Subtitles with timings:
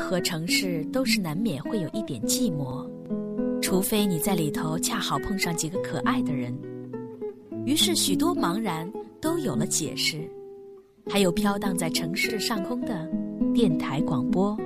[0.00, 2.84] 何城市都是难免会有一点寂寞，
[3.60, 6.52] 除非你在里头恰好碰上几个可爱的人。
[7.66, 8.90] 于是许多茫然
[9.20, 10.28] 都有了解释，
[11.08, 13.08] 还有飘荡在城市上空的
[13.54, 14.56] 电台广播，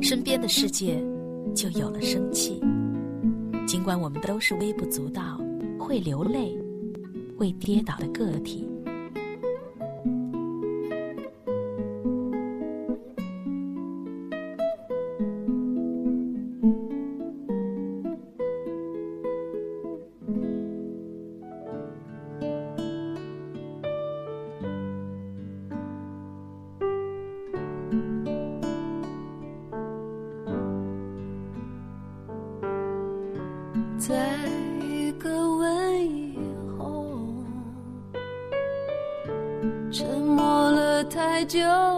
[0.00, 1.02] 身边的世界
[1.54, 2.60] 就有了生气。
[3.66, 5.40] 尽管我们都是微不足道、
[5.78, 6.56] 会流泪、
[7.36, 8.68] 会跌倒的个体。
[41.52, 41.91] 就。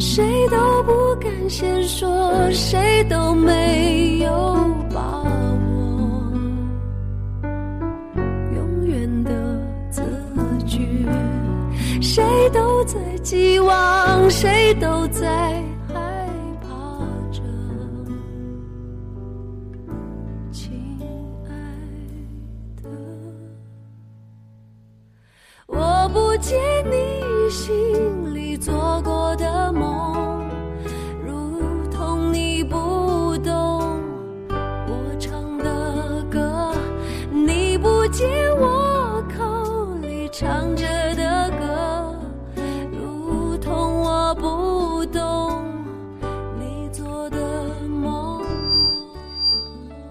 [0.00, 4.30] 谁都不敢先说，谁都没有
[4.94, 6.32] 把握，
[8.54, 9.30] 永远的
[9.90, 10.02] 字
[10.66, 11.06] 句，
[12.00, 15.59] 谁都在寄望，谁都在。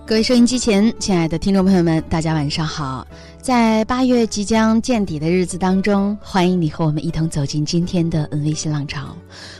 [0.10, 3.06] 各位收音机前，亲爱的听众朋友们，大家晚上好！
[3.40, 9.16] 在八月即将见底的日子当中，欢迎你和我们一同走进今天的微信浪潮。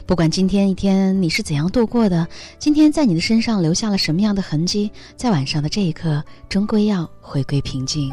[0.08, 2.28] 不管今天一天你是怎样度过的，
[2.58, 8.12] 今天在你的身上留下了什么样的痕迹，在晚上的这一刻，终归要回归平静。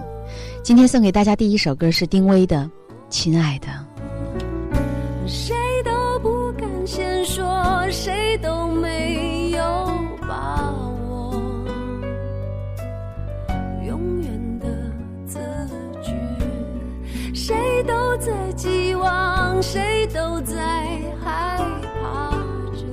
[0.63, 2.59] 今天送给大家第一首歌是丁薇的
[3.09, 3.69] 《亲爱的》。
[5.27, 9.06] 谁都不敢先说，谁都没
[19.69, 20.57] 谁都在
[21.21, 21.59] 害
[22.01, 22.31] 怕
[22.73, 22.87] 着，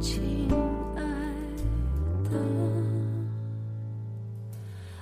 [0.00, 0.48] 亲
[0.94, 1.02] 爱
[2.30, 2.30] 的，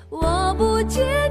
[0.09, 1.30] 我不见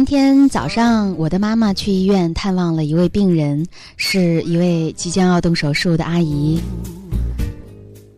[0.00, 3.66] 今天早上，我的妈妈去医院探望了一位病人，
[3.98, 6.58] 是一位即将要动手术的阿姨。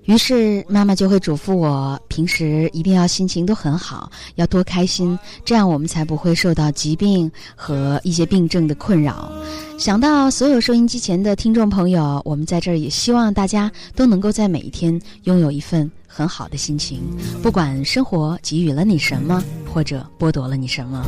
[0.05, 9.33] 于是妈妈就会嘱咐我，平时一定要心情都很好，要多开心，这样我们才不会受到疾病和一些病症的困扰。
[9.77, 17.01] 想到所有收音机前的听众朋友，我们在这儿也希望大家都能够在每一天拥有一份很好的心情，
[17.43, 21.05] 不管生活给予了你什么，或者剥夺了你什么。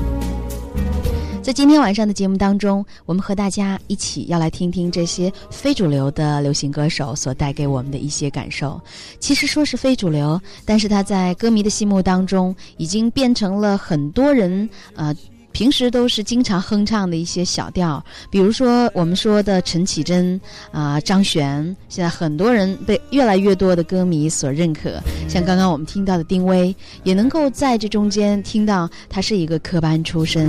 [1.44, 8.81] 在今天晚上的节目当中，我们和大家一起要来听听这些非主流的流行歌手所带给我们的一些感受。
[9.20, 15.14] 其实说是非主流，但是他在歌迷的心目当中已经变成了很多人呃。
[15.55, 20.39] 平时都是经常哼唱的一些小调，比如说我们说的陈绮贞
[20.73, 25.01] 啊、张悬，现在很多人被越来越多的歌迷所认可。
[25.29, 26.75] 像刚刚我们听到的丁薇，
[27.05, 30.49] 也能够在这中间听到她是一个科班出身，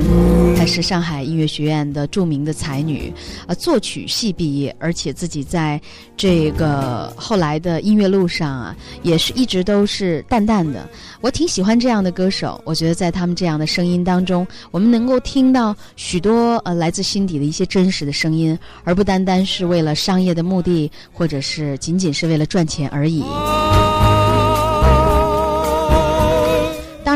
[0.57, 3.13] 她是上海音乐学院的著名的才女，
[3.45, 5.79] 呃，作曲系毕业，而且自己在
[6.17, 10.89] 这个后来的音乐路上啊，也是一直都是淡淡的。
[11.21, 14.94] 我挺喜欢这样的歌手，我觉得在他们这样的声音当中，我们。
[14.95, 23.21] 能够听到许多呃来自心底的一些真实的声音，而不单单是为了商业的目的，或者是仅仅是为了赚钱而已。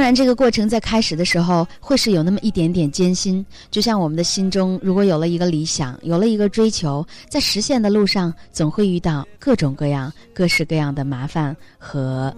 [0.09, 12.33] 然，这个过程在开始的时候会是有那么一点点艰辛，就像我们的心中如果有了一个理想，有了一个追求，在实现的路上总会遇到各种各样、各式各样的麻烦和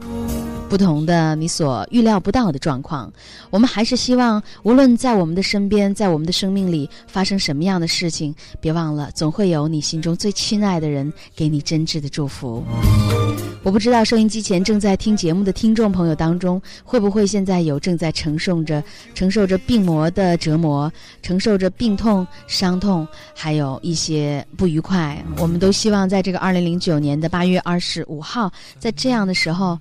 [0.68, 3.10] 不同的你所预料不到的状况。
[3.50, 12.62] 我们还是希望，无论在我们的身边，在我们的生命里发生什么样的事情，别忘了，总会有你心中最亲爱的人给你真挚的祝福。
[13.64, 20.92] 我不知道收音机前正在听节目的听众朋友当中，会不会现在有正在承受着承受着病魔的折磨，
[21.22, 25.24] 承受着病痛、伤痛，还有一些不愉快。
[25.38, 29.80] 我们都希望在这个二零零九年的八月二十五号，在这样的时候，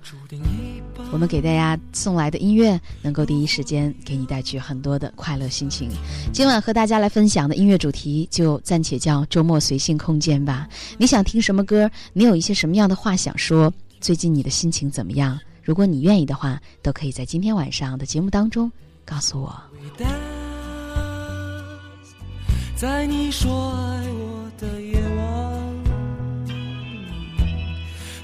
[1.11, 5.89] 我们给大家送来的音乐能够第一时间给你带去很多的快乐心情。
[6.31, 10.67] 今晚和大家来分享的音乐主题就暂且叫周末随性空间吧。
[10.97, 11.89] 你想听什么歌？
[12.13, 13.71] 你有一些什么样的话想说？
[13.99, 15.39] 最近你的心情怎么样？
[15.71, 18.69] 如果你愿意的话，都可以在今天晚上的节目当中
[19.05, 19.55] 告诉我。
[22.75, 25.23] 在你说爱我的夜晚，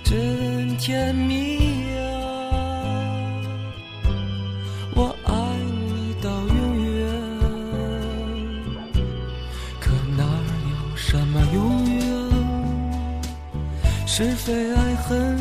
[0.03, 2.03] 真甜蜜啊！
[4.93, 5.33] 我爱
[5.95, 7.07] 你到永远，
[9.79, 12.03] 可哪有什么永远？
[14.05, 15.36] 是非爱恨。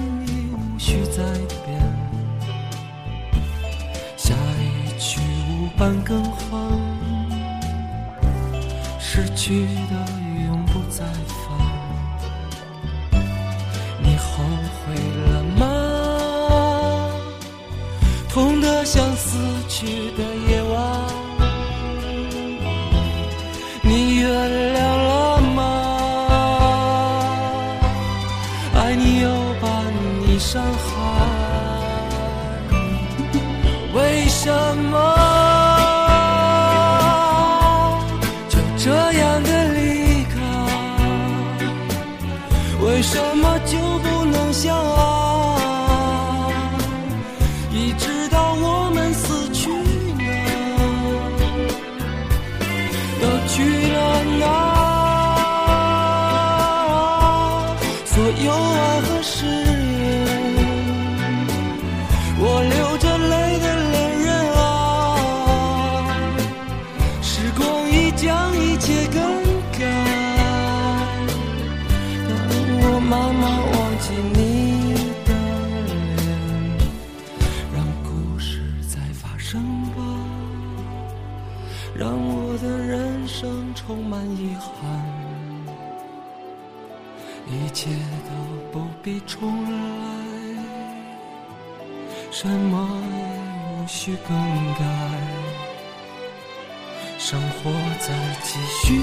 [5.78, 6.58] 半更换，
[8.98, 9.92] 失去的
[10.46, 11.44] 永不再返。
[14.02, 14.42] 你后
[14.78, 14.94] 悔
[15.30, 15.62] 了吗？
[18.30, 19.38] 痛得像死
[19.68, 20.24] 去的
[83.96, 85.02] 充满遗憾，
[87.46, 87.88] 一切
[88.28, 88.30] 都
[88.70, 89.78] 不必重来，
[92.30, 93.18] 什么也
[93.72, 94.36] 无需更
[94.74, 94.84] 改，
[97.18, 98.12] 生活在
[98.42, 99.00] 继续，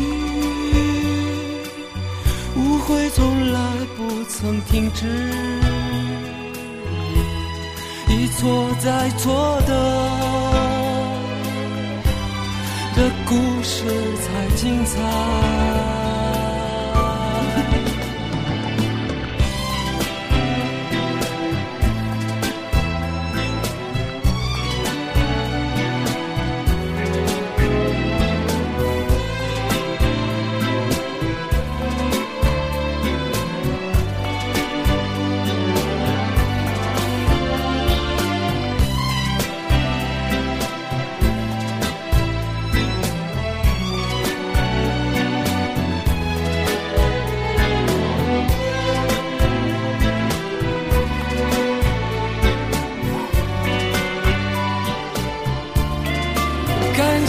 [2.56, 3.60] 误会从来
[3.98, 5.08] 不曾停止，
[8.10, 10.23] 一错再错的。
[13.04, 13.84] 的故事
[14.16, 16.03] 才精彩。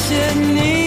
[0.06, 0.83] 见你。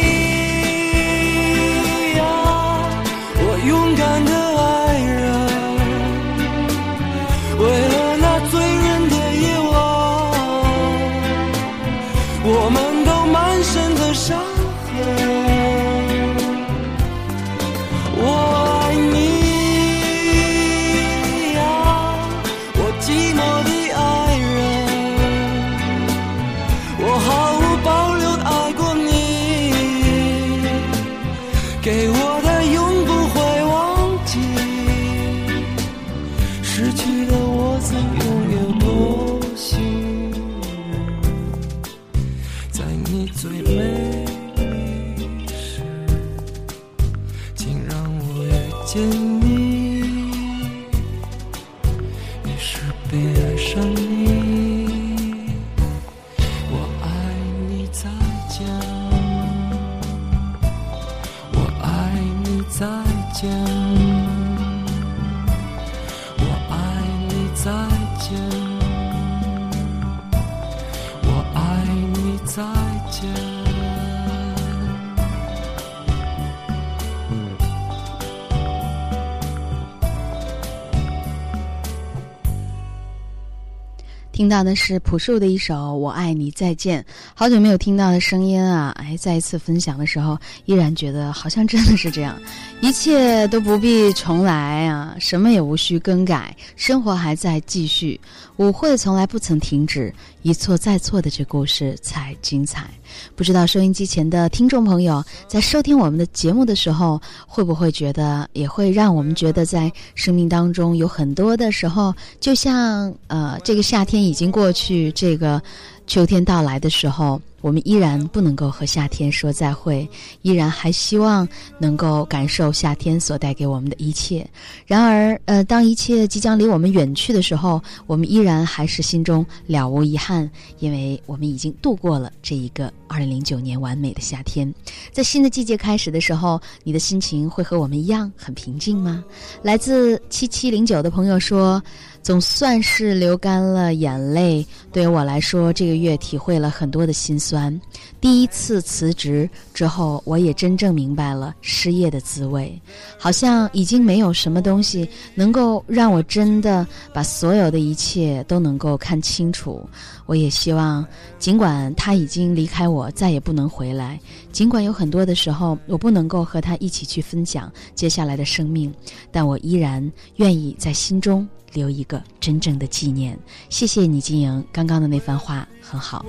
[84.37, 87.01] 听到的是朴树的一首《我爱你再见》，
[87.33, 88.93] 好久没有听到的声音啊！
[88.95, 92.39] 哎，再一次分享的时候，依然觉得好像真的是这样，
[92.79, 98.21] 一切都不必重来啊，什么也无需更改，生活还在继续，
[98.57, 100.13] 舞会从来不曾停止，
[100.43, 102.87] 一错再错的这故事才精彩。
[103.35, 115.61] 不知道收音机前的听众朋友在收听我们的节目的时候，会不会觉得，也会让我们觉得，在生命当中有很多的时候，就像呃，这个夏天已经过去，这个
[116.05, 120.07] 秋天到来的时候，我们依然不能够和夏天说再会，
[120.41, 121.47] 依然还希望
[121.79, 124.47] 能够感受夏天所带给我们的一切。
[124.85, 134.73] 然而，呃，当一切即将离我们远去的时候，我们依然还是心中了无遗憾，因为我们已经度过了这一个二零零九年完美的夏天。
[135.11, 139.23] 在新的季节开始的时候，你的心情会和我们一样很平静吗？
[139.61, 141.81] 来自七七零九的朋友说。
[142.27, 144.67] 总算是流干了眼泪。
[144.91, 147.73] 对于我来说，这个月体会了很多的心酸。
[148.19, 152.77] 第一次辞职之后，我也真正明白了失业的滋味。
[153.17, 159.87] 好像已经没有什么东西能够让我真的把所有的一切都能够看清楚。
[160.25, 161.07] 我也希望，
[161.39, 164.19] 尽管他已经离开我，再也不能回来；
[164.51, 168.93] 尽管有很多的时候我不能够和他一起去分享接下来的生命，
[169.31, 171.47] 但我依然愿意在心中。
[171.77, 173.37] 留一个真正的纪念，
[173.69, 176.25] 谢谢你，金莹，刚刚的那番话很好。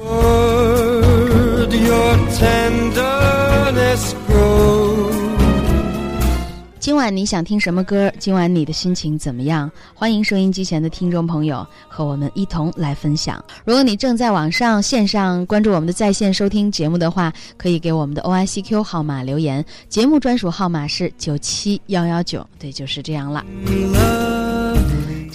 [6.78, 8.12] 今晚你想听什么歌？
[8.18, 9.70] 今晚你的心情怎么样？
[9.94, 13.42] 欢迎收音机前的听众朋友和我们一同来分享。
[13.64, 22.46] 如果你正在网上线上关注我们的在线收听节目的话，可以给我们的 O I C Q 号码留言，节目专属号码是九七幺幺九。
[22.58, 23.44] 对，就是这样了。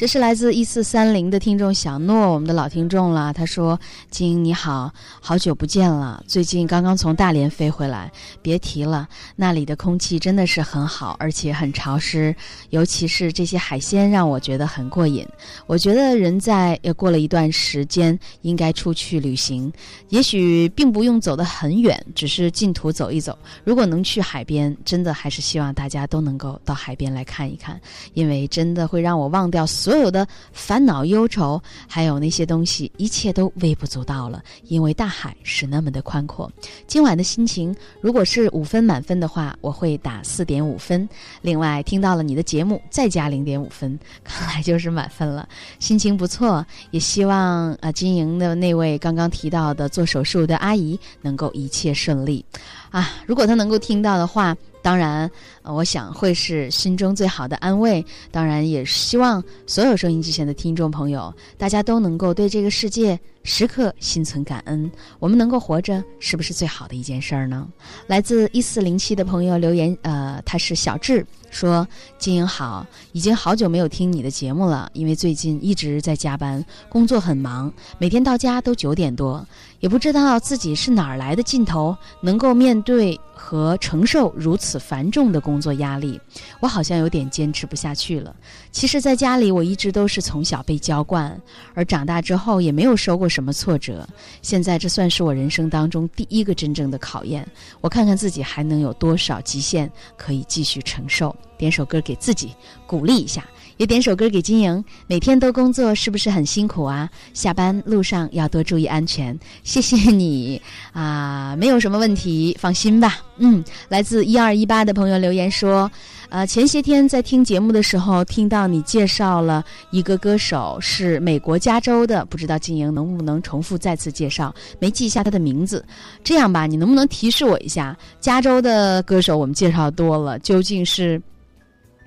[0.03, 3.31] 这是来自一四三零的听众小诺，我们的老听众了。
[3.31, 3.79] 他说
[4.11, 4.91] ：“金你好，
[5.21, 6.21] 好久不见了。
[6.27, 9.07] 最近刚刚从大连飞回来，别提了，
[9.37, 12.35] 那里的空气真的是很好，而且很潮湿，
[12.71, 15.25] 尤其是这些海鲜让我觉得很过瘾。
[15.67, 19.71] 我觉得人在也过了一段时间应该出去旅行，
[20.09, 23.39] 也许并不用走得很远，只是近途走一走。
[23.63, 27.79] 如果能去海边，真的还是希望大家都能够到海边来看一看，
[28.15, 34.41] 因为真的会让我忘掉所。”所有的烦恼、忧愁，还有那些东西，一切都微不足道了。
[34.63, 36.51] 因为大海是那么的宽阔。
[36.87, 41.07] 今晚的心情，如果是五分满分的话，我会打四点五分。
[41.43, 45.47] 另外，听到了你的节目，再加零点五分，看来就是满分了。
[45.77, 52.43] 心情不错，也希望啊，经营的那位刚刚提到的做手术的阿姨能够一切顺利。
[52.89, 54.57] 啊，如果她能够听到的话。
[54.83, 55.31] 当然，
[55.63, 58.05] 我想会是心中最好的安慰。
[58.29, 64.91] 当然，也希望所有收音机前的听众朋友，大家都能够对这个世界时刻心存感恩。
[65.19, 67.65] 我们能够活着，是不是最好的一件事儿呢？
[68.07, 71.25] 来自一四零七的朋友留言，呃，他是小智。
[71.49, 71.87] 说
[72.17, 79.45] 金英好，已经好久没有听你的节目了，因为最近一直在加班，工作很忙，每天到家都九点多，
[79.83, 86.17] 也不知道自己是哪儿来的劲头，能够面对和承受如此繁重的工作压力，
[86.61, 88.33] 我好像有点坚持不下去了。
[88.71, 91.37] 其实，在家里我一直都是从小被娇惯，
[91.73, 94.07] 而长大之后也没有受过什么挫折。
[94.41, 97.45] 现在这算是我人生当中第一个真正的考验。
[97.81, 101.35] 我看看自己还能有多少极限可以继续承受。
[101.57, 102.55] 点首歌给自己
[102.87, 103.45] 鼓励一下。
[103.77, 107.09] 也点首歌给金莹，每天都工作是不是很辛苦啊？
[107.33, 109.37] 下班路上要多注意安全。
[109.63, 110.61] 谢谢你
[110.91, 113.19] 啊，没有什么问题，放心吧。
[113.37, 115.89] 嗯，来自一二一八的朋友留言说，
[116.29, 124.53] 呃，前些天在听节目的时候，听到你介绍了一个歌手是美国加州的，不知道金莹能不能重复再次介绍？
[124.79, 125.83] 没记下他的名字。
[126.23, 127.97] 这样吧，你能不能提示我一下？
[128.19, 131.19] 加州的歌手我们介绍多了，究竟是？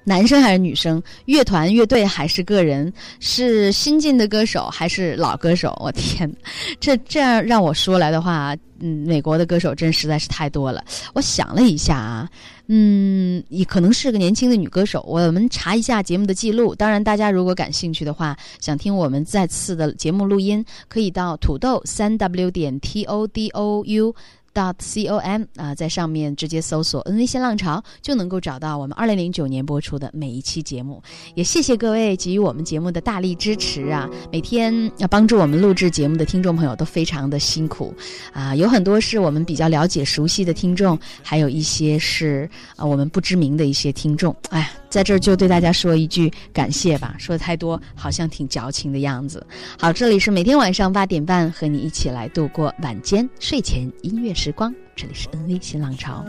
[0.09, 1.03] 男生还是女生？
[1.25, 2.93] 乐团、乐队还是个人？
[3.19, 5.77] 是新晋的歌手还是老歌手？
[5.83, 6.33] 我天，
[6.79, 10.85] 这这样让我说来的话，嗯，美国的歌手真实在是太多了。
[11.13, 12.31] 我想了一下啊，
[12.69, 15.05] 嗯，也可能是个年轻的女歌手。
[15.09, 16.73] 我们查一下节目的记录。
[16.73, 24.15] 当然，大家如果感兴趣的话，想听我们再次的节目录音，可以到土豆三 w 点 t o d o u。
[24.57, 24.75] Dot
[25.21, 31.03] com 啊，在上面直接搜索 “NV 新浪潮”，就能够找到我们二零零九年播出的每一期节目。
[31.35, 34.09] 也谢谢各位给予我们节目的大力支持啊！
[34.33, 37.95] 每天要帮助我们录制节目的听众朋友都非常的辛苦
[38.33, 44.35] 啊，有很多是我们比较了解、熟悉的听众，还有一些是啊我们不知名的一些听众。
[44.49, 44.71] 哎呀。
[44.89, 49.45] 在这儿就对大家说一句感谢吧，说的太多好像挺矫情的样子。
[49.79, 56.25] 好，这里是每天晚上八点半和你一起来度过晚间睡前音乐时光，这里是 NV 新浪潮。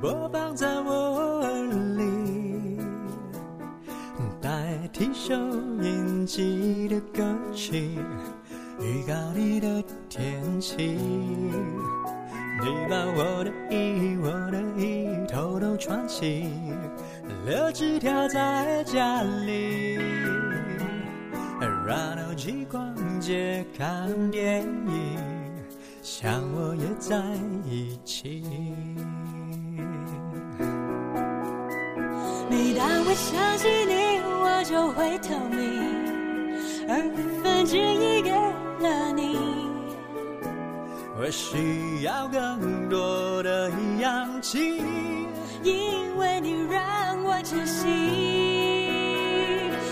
[0.00, 0.92] 播放在我
[1.42, 1.66] 耳
[1.96, 2.78] 里，
[4.40, 5.34] 代替收
[5.82, 7.24] 音机的歌
[7.54, 7.98] 曲，
[8.80, 10.98] 预告你的天气。
[12.58, 16.48] 你把我的衣，我的衣偷偷穿起，
[17.44, 19.98] 留纸条在家里，
[21.58, 25.18] 然后去逛街看电影，
[26.02, 27.16] 想我也在
[27.64, 28.42] 一起。
[32.50, 35.58] 每当我想起你，我就会透明，
[36.88, 36.90] 二
[37.42, 39.36] 分之一给了你。
[41.18, 44.82] 我需要更多的氧气，
[45.62, 47.86] 因为你让我窒息。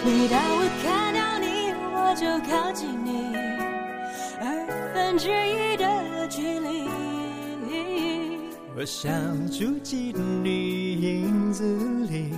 [0.05, 0.62] 每当我
[2.14, 3.35] 就靠近你，
[4.40, 4.46] 二
[4.94, 6.85] 分之一的距离。
[8.77, 9.11] 我想
[9.50, 11.64] 住进你影子
[12.09, 12.33] 里，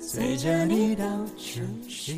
[0.00, 1.04] 随着你到
[1.36, 2.16] 处去。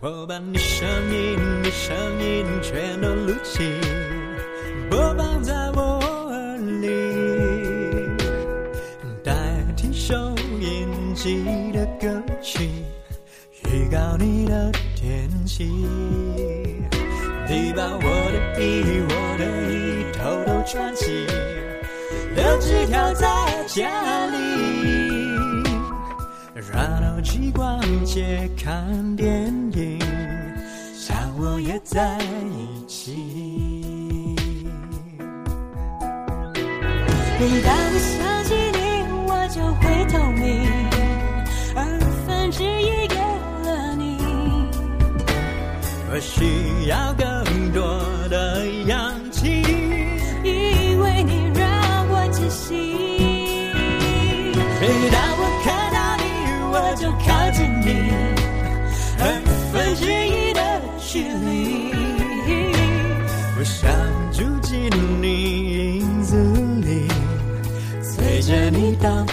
[0.00, 3.62] 我把你声音，你声音全都录起，
[4.90, 5.80] 播放在我
[6.28, 6.88] 耳里，
[9.22, 9.32] 代
[9.76, 10.14] 替收
[10.60, 11.83] 音机的，
[13.94, 15.64] 告你的天气。
[17.48, 19.72] 你把我的衣，我的衣
[20.12, 21.24] 偷偷穿起，
[22.34, 23.24] 留纸条在
[23.68, 23.86] 家
[24.26, 24.34] 里。
[26.72, 30.00] 然后去逛街看电影，
[30.96, 33.14] 想我也在一起。
[37.38, 38.78] 每当想起你，
[39.28, 40.63] 我就会透明，
[46.14, 47.26] 我需要更
[47.72, 47.82] 多
[48.28, 49.62] 的氧气，
[50.44, 52.72] 因为你让我窒息。
[54.80, 56.24] 每当我看到你，
[56.70, 58.14] 我就靠近你，
[59.18, 59.22] 二
[59.72, 60.62] 分之一的
[61.00, 61.90] 距离。
[63.58, 63.90] 我想
[64.30, 64.88] 住进
[65.20, 66.36] 你影子
[66.86, 67.08] 里，
[68.00, 69.26] 随着你到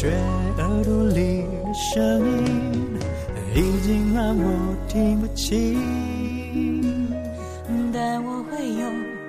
[0.00, 0.16] 知不
[0.56, 2.98] 觉耳朵里的声音，
[3.54, 5.76] 已经让我听不清。
[7.92, 8.82] 但我会用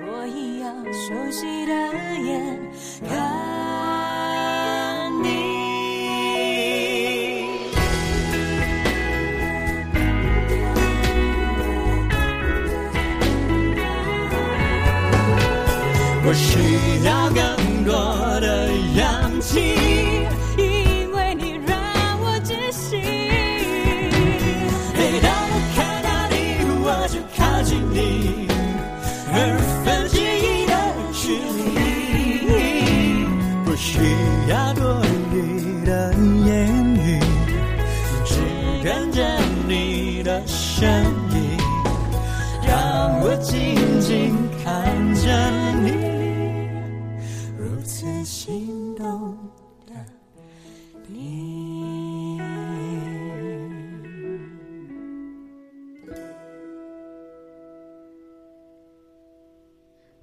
[0.06, 0.74] 我一样。
[0.90, 1.72] 熟悉的
[2.24, 2.58] 眼
[3.06, 3.10] 看
[5.22, 5.28] 你，
[16.24, 17.42] 我需要更
[17.84, 19.74] 多的氧气，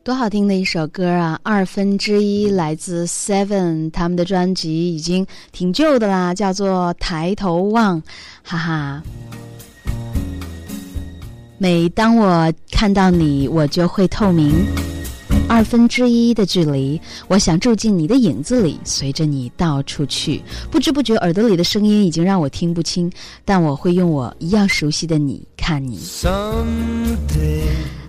[0.09, 1.39] 多好听的一首歌啊！
[1.43, 8.01] 二分之一来自 Seven，他们的专辑已经挺旧的啦，叫做《抬头望》，
[8.41, 9.03] 哈哈。
[11.59, 14.51] 每当我看到你，我就会透明。
[15.47, 20.41] 二分之一的距离，我想住进你的影子里，随着你到处去。
[20.71, 23.11] 不知不觉，耳朵里的声音已经让我听不清，
[23.45, 25.99] 但我会用我一样熟悉的你看你。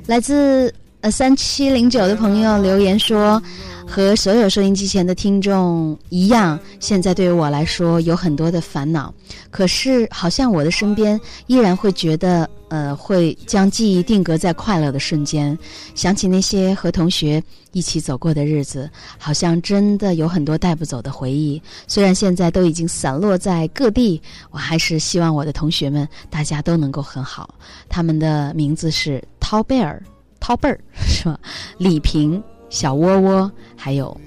[0.06, 0.72] 来自。
[1.02, 3.42] 呃，三七零九的朋友留言说，
[3.86, 9.12] 和所有收音机前的听众一样，现在对于我来说有很多的烦恼，
[9.50, 15.58] 可是好像我的身边依然会觉得，呃，会将记忆定格在快乐的瞬间，
[15.94, 21.62] 想起那些和同学一起走过的日子，好像真的有很多带不走的回忆。
[21.88, 27.54] 虽然现在都已经散落在各地，我还是希望我的同学们大家都能够很好。
[27.88, 30.02] 他们的名字是涛贝尔。
[30.50, 31.38] 涛贝儿是吧？
[31.78, 34.20] 李平、小窝窝，还有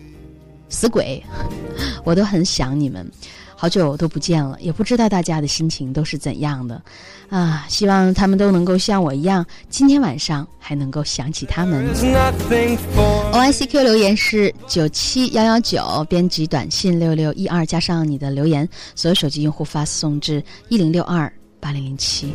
[0.70, 1.22] 死鬼，
[2.06, 3.06] 我都很想你们，
[3.58, 6.82] 好久都不见了，也不知道大家的心情都是怎样的
[7.30, 7.66] 啊！
[7.68, 11.86] 希望他们都能够像我一样，今天晚上还能够想起他们。
[13.34, 22.32] O I C Q 留言是九七幺幺九，编辑短信六六一二加上你的留言，所有手机用户发送至一零六二八零零七。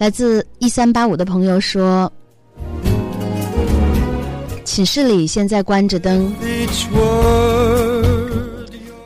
[0.00, 2.10] 来自一三八五的朋友说
[4.64, 6.32] ：“寝室里现在关着灯，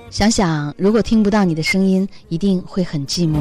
[0.08, 3.40] 想想如果听不到你的声音，一定会很寂寞。”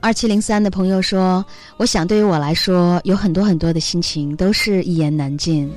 [0.00, 1.44] 二七零三的朋友说
[1.78, 5.70] ：“我想对于我来说，有很多很多的心情都是一言难尽，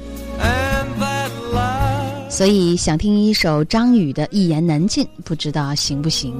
[2.27, 6.33] 所以想听一首张宇的《一言难尽》，不知道行不行？”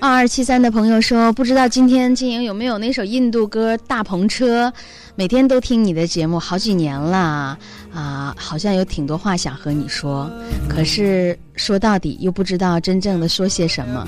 [0.00, 4.68] 二二七三的朋友说：“不知道今天金莹有没有那首印度歌《大篷车》？
[5.16, 7.58] 每天都听你的节目好几年了
[7.92, 10.30] 啊，好像有挺多话想和你说，
[10.68, 14.06] 可是说到底又不知道真正的说些什么。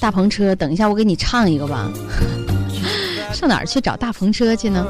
[0.00, 1.90] 大篷车，等一下我给你唱一个吧。
[3.34, 4.86] 上哪儿去找大篷车去呢？”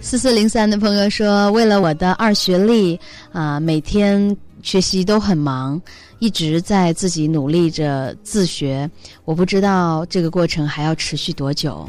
[0.00, 2.98] 四四零三的朋友说：“为了我的二学历
[3.32, 5.80] 啊，每天学习都很忙。”
[6.20, 8.90] 一直在自己努力着自学，
[9.26, 11.86] 我不知道这个过程还要持续多久。